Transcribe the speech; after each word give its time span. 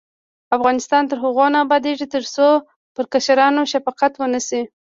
افغانستان 0.57 1.03
تر 1.09 1.17
هغو 1.25 1.45
نه 1.53 1.59
ابادیږي، 1.65 2.05
ترڅو 2.15 2.47
پر 2.95 3.03
کشرانو 3.13 3.61
شفقت 3.73 4.11
ونشي. 4.17 4.61